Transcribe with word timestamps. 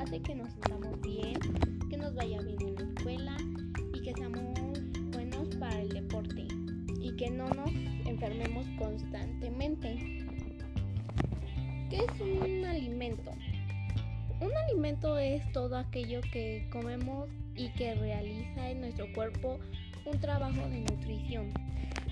hace 0.00 0.22
que 0.22 0.34
nos 0.34 0.50
sintamos 0.52 0.98
bien, 1.02 1.38
que 1.90 1.96
nos 1.98 2.14
vaya 2.14 2.40
bien 2.40 2.58
en 2.62 2.74
la 2.74 2.82
escuela 2.84 3.36
y 3.92 4.00
que 4.00 4.14
seamos 4.14 4.58
buenos 5.12 5.54
para 5.56 5.78
el 5.78 5.90
deporte 5.90 6.46
y 7.02 7.14
que 7.16 7.28
no 7.28 7.50
nos 7.50 7.70
enfermemos 8.06 8.66
constantemente. 8.78 10.24
¿Qué 11.90 11.98
es 11.98 12.20
un 12.20 12.64
alimento? 12.64 13.30
Un 14.40 14.56
alimento 14.56 15.18
es 15.18 15.42
todo 15.52 15.76
aquello 15.76 16.22
que 16.32 16.66
comemos 16.72 17.28
y 17.54 17.68
que 17.72 17.94
realiza 17.94 18.70
en 18.70 18.80
nuestro 18.80 19.12
cuerpo 19.12 19.58
un 20.06 20.18
trabajo 20.18 20.66
de 20.70 20.80
nutrición. 20.80 21.52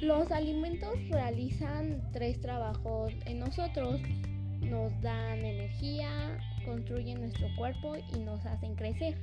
Los 0.03 0.31
alimentos 0.31 0.93
realizan 1.09 2.03
tres 2.13 2.39
trabajos 2.43 3.15
en 3.25 3.39
nosotros. 3.39 3.99
Nos 4.61 5.01
dan 5.01 5.39
energía, 5.39 6.39
construyen 6.69 7.21
nuestro 7.21 7.49
cuerpo 7.57 7.95
y 8.15 8.21
nos 8.21 8.45
hacen 8.45 8.75
crecer. 8.75 9.17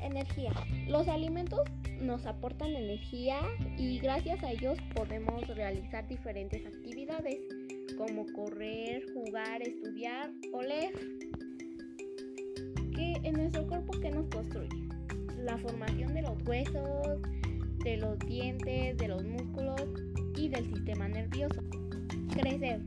Energía. 0.00 0.52
Los 0.88 1.06
alimentos 1.08 1.60
nos 2.00 2.26
aportan 2.26 2.70
energía 2.70 3.40
y 3.76 3.98
gracias 3.98 4.42
a 4.42 4.50
ellos 4.50 4.78
podemos 4.94 5.46
realizar 5.48 6.08
diferentes 6.08 6.66
actividades 6.66 7.36
como 7.96 8.26
correr, 8.32 9.04
jugar, 9.12 9.62
estudiar 9.62 10.30
o 10.52 10.62
leer. 10.62 10.92
¿Qué 12.94 13.12
en 13.22 13.34
nuestro 13.34 13.66
cuerpo 13.68 13.92
qué 14.00 14.10
nos 14.10 14.26
construye? 14.28 14.88
La 15.36 15.56
formación 15.58 16.14
de 16.14 16.22
los 16.22 16.42
huesos, 16.46 17.20
de 17.84 17.96
los 17.98 18.18
dientes, 18.20 18.96
de 18.96 19.08
los 19.08 19.22
músculos 19.22 19.82
y 20.36 20.48
del 20.48 20.64
sistema 20.74 21.06
nervioso. 21.06 21.60
Crecer. 22.32 22.80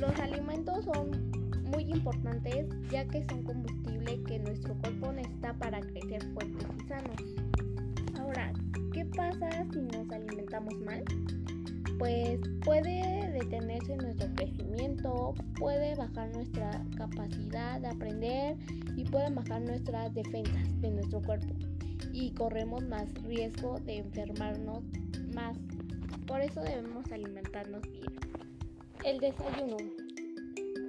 Los 0.00 0.18
alimentos 0.18 0.84
son 0.84 1.19
importantes 1.90 2.66
ya 2.90 3.06
que 3.06 3.24
son 3.28 3.42
combustible 3.42 4.22
que 4.24 4.38
nuestro 4.38 4.74
cuerpo 4.78 5.12
necesita 5.12 5.54
para 5.54 5.80
crecer 5.80 6.22
fuertes 6.32 6.66
y 6.76 6.88
sanos. 6.88 7.16
Ahora, 8.18 8.52
¿qué 8.92 9.04
pasa 9.06 9.48
si 9.72 9.80
nos 9.80 10.10
alimentamos 10.10 10.74
mal? 10.80 11.04
Pues 11.98 12.40
puede 12.64 13.30
detenerse 13.32 13.96
nuestro 13.96 14.28
crecimiento, 14.34 15.34
puede 15.58 15.94
bajar 15.96 16.34
nuestra 16.34 16.70
capacidad 16.96 17.80
de 17.80 17.88
aprender 17.88 18.56
y 18.96 19.04
pueden 19.04 19.34
bajar 19.34 19.60
nuestras 19.62 20.14
defensas 20.14 20.80
de 20.80 20.90
nuestro 20.90 21.20
cuerpo 21.22 21.54
y 22.12 22.30
corremos 22.32 22.82
más 22.84 23.12
riesgo 23.24 23.78
de 23.80 23.98
enfermarnos 23.98 24.82
más. 25.34 25.56
Por 26.26 26.40
eso 26.40 26.62
debemos 26.62 27.10
alimentarnos 27.12 27.82
bien. 27.90 28.12
El 29.04 29.18
desayuno 29.18 29.76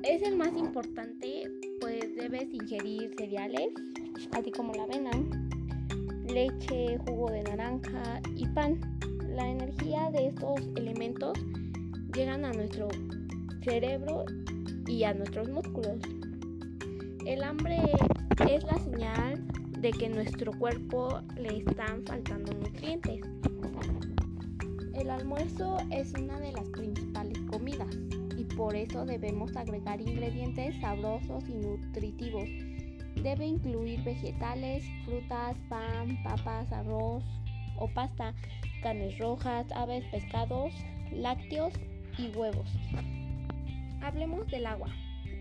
es 0.04 0.22
el 0.24 0.36
más 0.36 0.56
importante, 0.58 1.44
pues 1.80 2.16
debes 2.16 2.52
ingerir 2.54 3.14
cereales, 3.18 3.70
así 4.32 4.52
como 4.52 4.74
la 4.74 4.84
avena, 4.84 5.12
leche, 6.28 6.98
jugo 7.06 7.30
de 7.32 7.44
naranja 7.44 8.22
y 8.36 8.48
pan. 8.48 8.80
La 9.30 9.48
energía 9.48 10.10
de 10.12 10.28
estos 10.28 10.60
elementos 10.76 11.38
llegan 12.14 12.46
a 12.46 12.52
nuestro 12.52 12.90
cerebro 13.64 14.26
y 14.88 15.04
a 15.04 15.14
nuestros 15.14 15.50
músculos. 15.50 16.00
El 17.26 17.44
hambre 17.44 17.80
es 18.50 18.64
la 18.64 18.78
señal 18.80 19.48
de 19.80 19.92
que 19.92 20.10
nuestro 20.10 20.52
cuerpo 20.54 21.22
le 21.38 21.60
están 21.60 22.04
faltando 22.06 22.54
nutrientes. 22.54 23.22
El 24.94 25.10
almuerzo 25.10 25.78
es 25.92 26.14
una 26.14 26.40
eso 28.82 29.06
debemos 29.06 29.56
agregar 29.56 30.02
ingredientes 30.02 30.80
sabrosos 30.82 31.44
y 31.48 31.54
nutritivos. 31.54 32.50
Debe 33.22 33.46
incluir 33.46 34.04
vegetales, 34.04 34.84
frutas, 35.06 35.56
pan, 35.70 36.22
papas, 36.24 36.72
arroz 36.72 37.24
o 37.78 37.88
pasta, 37.94 38.34
carnes 38.82 39.18
rojas, 39.20 39.68
aves, 39.74 40.04
pescados, 40.12 40.74
lácteos 41.12 41.74
y 42.18 42.30
huevos. 42.36 42.68
Hablemos 44.02 44.48
del 44.48 44.66
agua. 44.66 44.90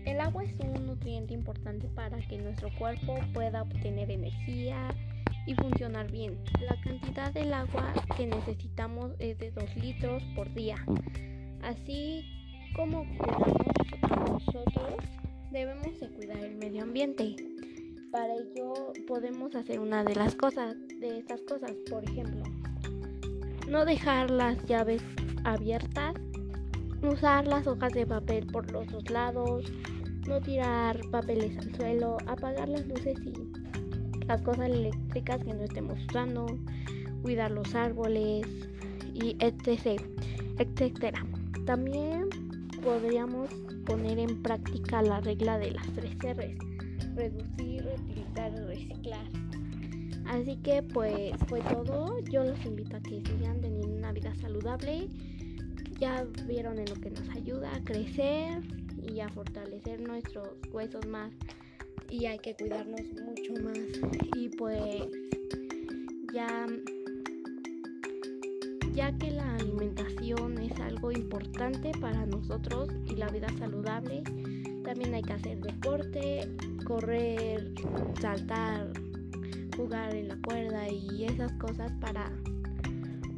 El 0.05 0.19
agua 0.19 0.43
es 0.43 0.59
un 0.59 0.85
nutriente 0.85 1.33
importante 1.33 1.87
para 1.89 2.19
que 2.27 2.37
nuestro 2.37 2.69
cuerpo 2.77 3.17
pueda 3.33 3.63
obtener 3.63 4.11
energía 4.11 4.89
y 5.47 5.55
funcionar 5.55 6.11
bien. 6.11 6.37
La 6.61 6.79
cantidad 6.81 7.33
del 7.33 7.53
agua 7.53 7.93
que 8.17 8.27
necesitamos 8.27 9.11
es 9.19 9.37
de 9.39 9.51
2 9.51 9.75
litros 9.77 10.23
por 10.35 10.53
día. 10.53 10.75
Así 11.63 12.40
como 12.75 13.05
cuidamos 13.17 14.45
nosotros, 14.45 14.95
debemos 15.51 15.99
de 15.99 16.09
cuidar 16.09 16.37
el 16.37 16.55
medio 16.55 16.83
ambiente. 16.83 17.35
Para 18.11 18.33
ello 18.33 18.93
podemos 19.07 19.55
hacer 19.55 19.79
una 19.79 20.03
de 20.03 20.15
las 20.15 20.35
cosas, 20.35 20.75
de 20.99 21.19
estas 21.19 21.41
cosas, 21.41 21.71
por 21.89 22.03
ejemplo, 22.03 22.43
no 23.69 23.85
dejar 23.85 24.29
las 24.29 24.63
llaves 24.65 25.01
abiertas 25.43 26.13
usar 27.09 27.47
las 27.47 27.65
hojas 27.67 27.91
de 27.93 28.05
papel 28.05 28.45
por 28.47 28.71
los 28.71 28.87
dos 28.87 29.09
lados, 29.09 29.71
no 30.27 30.39
tirar 30.39 30.99
papeles 31.09 31.57
al 31.57 31.75
suelo, 31.75 32.17
apagar 32.27 32.69
las 32.69 32.85
luces 32.87 33.17
y 33.25 34.25
las 34.25 34.41
cosas 34.41 34.69
eléctricas 34.69 35.43
que 35.43 35.53
no 35.53 35.63
estemos 35.63 35.99
usando, 36.07 36.45
cuidar 37.21 37.51
los 37.51 37.73
árboles 37.73 38.45
y 39.13 39.35
etc. 39.39 40.01
etcétera. 40.59 41.25
También 41.65 42.29
podríamos 42.81 43.49
poner 43.85 44.19
en 44.19 44.41
práctica 44.41 45.01
la 45.01 45.21
regla 45.21 45.57
de 45.57 45.71
las 45.71 45.87
tres 45.93 46.15
R's, 46.19 46.57
reducir, 47.15 47.83
reutilizar 47.83 48.53
reciclar. 48.67 49.25
Así 50.25 50.57
que 50.57 50.81
pues 50.83 51.33
fue 51.47 51.61
todo. 51.61 52.19
Yo 52.31 52.43
los 52.43 52.65
invito 52.65 52.97
a 52.97 53.01
que 53.01 53.21
sigan 53.25 53.59
teniendo 53.61 53.95
una 53.95 54.11
vida 54.11 54.33
saludable 54.35 55.09
ya 56.01 56.25
vieron 56.47 56.79
en 56.79 56.85
lo 56.89 56.95
que 56.95 57.11
nos 57.11 57.29
ayuda 57.29 57.75
a 57.75 57.83
crecer 57.83 58.59
y 59.03 59.19
a 59.19 59.29
fortalecer 59.29 60.01
nuestros 60.01 60.49
huesos 60.71 61.05
más 61.05 61.31
y 62.09 62.25
hay 62.25 62.39
que 62.39 62.55
cuidarnos 62.55 63.01
mucho 63.23 63.53
más 63.63 63.77
y 64.35 64.49
pues 64.49 65.03
ya 66.33 66.65
ya 68.95 69.15
que 69.19 69.29
la 69.29 69.57
alimentación 69.81 70.59
es 70.59 70.79
algo 70.79 71.11
importante 71.11 71.91
para 71.99 72.25
nosotros 72.27 72.89
y 73.09 73.15
la 73.15 73.27
vida 73.29 73.47
saludable 73.57 74.21
también 74.83 75.13
hay 75.15 75.23
que 75.23 75.33
hacer 75.33 75.59
deporte 75.59 76.47
correr 76.85 77.73
saltar 78.19 78.91
jugar 79.75 80.13
en 80.13 80.27
la 80.27 80.37
cuerda 80.45 80.87
y 80.87 81.25
esas 81.25 81.51
cosas 81.53 81.91
para 81.99 82.31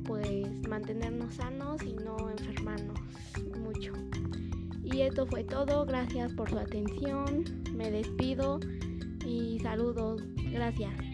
pues 0.06 0.68
mantenernos 0.68 1.34
sanos 1.36 1.82
y 1.82 1.94
no 1.94 2.30
enfermarnos 2.30 3.00
mucho. 3.62 3.94
Y 4.84 5.02
esto 5.02 5.26
fue 5.26 5.46
todo, 5.46 5.86
gracias 5.86 6.34
por 6.34 6.50
su 6.50 6.60
atención, 6.60 7.46
me 7.74 7.90
despido 7.90 8.60
y 9.26 9.60
saludos, 9.62 10.22
gracias. 10.52 11.13